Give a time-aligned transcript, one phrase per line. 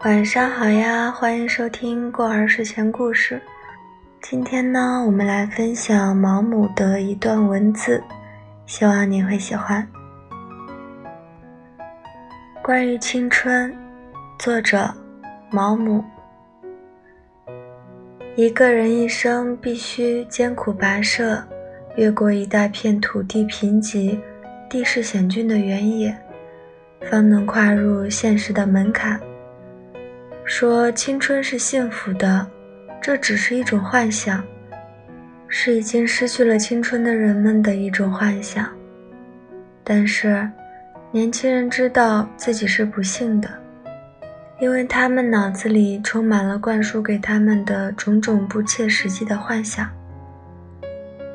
[0.00, 3.40] 晚上好呀，欢迎收听过儿睡前故事。
[4.20, 8.02] 今天呢，我们来分享毛姆的一段文字，
[8.66, 9.86] 希望你会喜欢。
[12.62, 13.74] 关于青春，
[14.38, 14.94] 作者
[15.50, 16.04] 毛姆。
[18.36, 21.42] 一个人一生必须艰苦跋涉，
[21.96, 24.20] 越过一大片土地贫瘠、
[24.68, 26.14] 地势险峻的原野，
[27.10, 29.18] 方能跨入现实的门槛。
[30.48, 32.46] 说青春是幸福的，
[33.02, 34.42] 这只是一种幻想，
[35.48, 38.68] 是已经失去了青春的人们的一种幻想。
[39.82, 40.48] 但是，
[41.10, 43.50] 年轻人知道自己是不幸的，
[44.60, 49.90] 因为他们脑子里充满了灌输给他们的种种不切实际的幻想。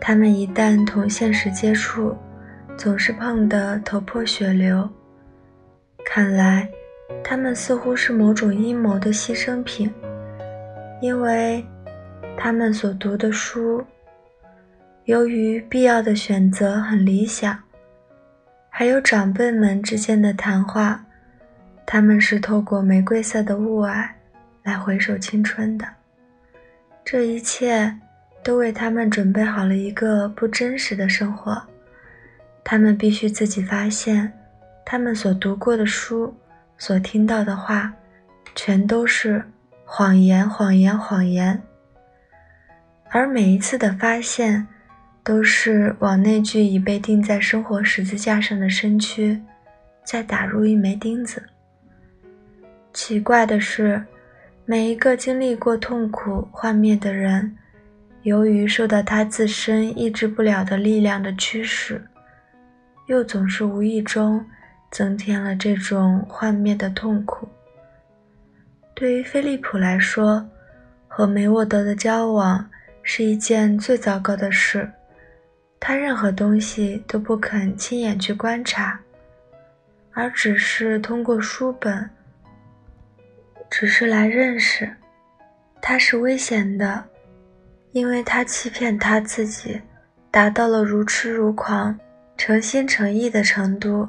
[0.00, 2.16] 他们一旦同现实接触，
[2.76, 4.88] 总是碰得头破血流。
[6.04, 6.68] 看来。
[7.24, 9.92] 他们似乎是某种阴谋的牺牲品，
[11.00, 11.64] 因为
[12.36, 13.82] 他们所读的书，
[15.04, 17.58] 由于必要的选择很理想，
[18.68, 21.04] 还有长辈们之间的谈话，
[21.86, 24.06] 他们是透过玫瑰色的雾霭
[24.62, 25.86] 来回首青春的。
[27.04, 27.98] 这一切
[28.42, 31.60] 都为他们准备好了一个不真实的生活，
[32.62, 34.32] 他们必须自己发现，
[34.84, 36.34] 他们所读过的书。
[36.82, 37.92] 所听到的话，
[38.56, 39.44] 全都是
[39.84, 41.62] 谎言，谎言，谎言。
[43.08, 44.66] 而每一次的发现，
[45.22, 49.40] 都是往那具已被钉在生活十字架上的身躯，
[50.04, 51.40] 再打入一枚钉子。
[52.92, 54.04] 奇怪的是，
[54.64, 57.56] 每一个经历过痛苦幻灭的人，
[58.22, 62.04] 由于受到他自身抑制不了的力量的驱使，
[63.06, 64.44] 又总是无意中。
[64.92, 67.48] 增添了这种幻灭的痛苦。
[68.94, 70.46] 对于菲利普来说，
[71.08, 72.64] 和梅沃德的交往
[73.02, 74.88] 是一件最糟糕的事。
[75.80, 79.00] 他任何东西都不肯亲眼去观察，
[80.12, 82.08] 而只是通过书本，
[83.68, 84.88] 只是来认识。
[85.80, 87.02] 他是危险的，
[87.90, 89.80] 因为他欺骗他自己，
[90.30, 91.98] 达到了如痴如狂、
[92.36, 94.06] 诚心诚意的程度。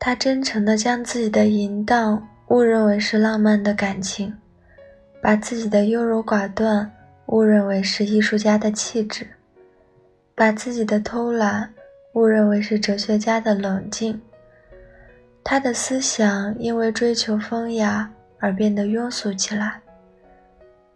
[0.00, 4.32] 他真诚地将自己的淫荡误认为是浪漫的感情，
[5.20, 6.90] 把自己的优柔寡断
[7.26, 9.26] 误认为是艺术家的气质，
[10.34, 11.74] 把自己的偷懒
[12.14, 14.20] 误认为是哲学家的冷静。
[15.42, 19.80] 他的思想因为追求风雅而变得庸俗起来。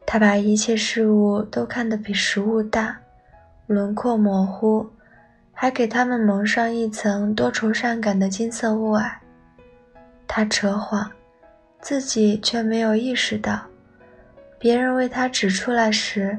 [0.07, 3.01] 他把一切事物都看得比实物大，
[3.67, 4.87] 轮廓模糊。
[5.63, 9.09] 还给他们蒙上一层多愁善感的金色雾霭。
[10.27, 11.09] 他扯谎，
[11.81, 13.61] 自己却没有意识到；
[14.59, 16.37] 别人为他指出来时，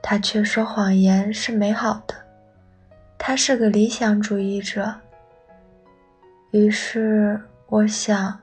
[0.00, 2.14] 他却说谎言是美好的。
[3.18, 4.94] 他是个理想主义者。
[6.52, 8.40] 于是，我想，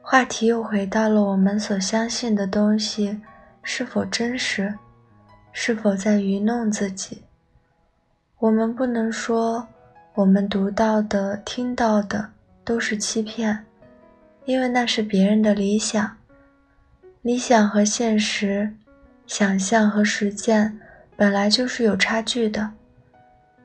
[0.00, 3.20] 话题又回到了我们所相信的东西
[3.64, 4.72] 是否真实，
[5.50, 7.24] 是否在愚弄自己。
[8.42, 9.68] 我们不能说
[10.14, 12.28] 我们读到的、听到的
[12.64, 13.64] 都是欺骗，
[14.46, 16.16] 因为那是别人的理想。
[17.20, 18.74] 理想和现实，
[19.28, 20.76] 想象和实践
[21.16, 22.72] 本来就是有差距的。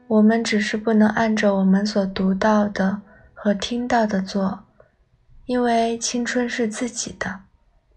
[0.05, 3.01] 我们只是不能按照我们所读到的
[3.33, 4.63] 和听到的做，
[5.47, 7.39] 因为青春是自己的，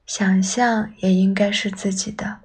[0.06, 2.38] 想象也应该是自己的。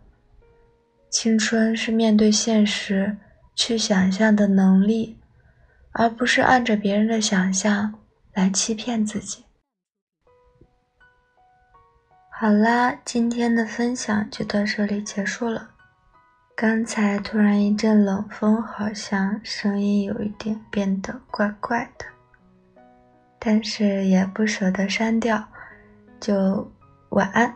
[1.09, 3.16] 青春是面对现实。
[3.56, 5.18] 去想象的能力，
[5.92, 7.96] 而不是按着别人的想象
[8.34, 9.46] 来欺骗自己。
[12.30, 15.70] 好啦，今天的分享就到这里结束了。
[16.54, 22.06] 刚才突然一阵冷风，好像声音有一点变得怪怪的，
[23.40, 25.48] 但是也不舍得删掉，
[26.19, 26.69] 就
[27.10, 27.54] 晚安。